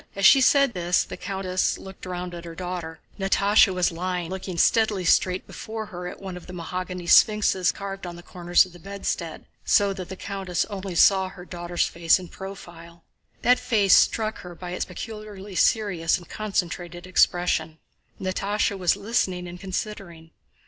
[0.15, 2.97] As she said this the countess looked round at her daughter.
[3.19, 8.07] Natásha was lying looking steadily straight before her at one of the mahogany sphinxes carved
[8.07, 12.17] on the corners of the bedstead, so that the countess only saw her daughter's face
[12.17, 13.03] in profile.
[13.43, 17.77] That face struck her by its peculiarly serious and concentrated expression.
[18.19, 20.31] Natásha was listening and considering.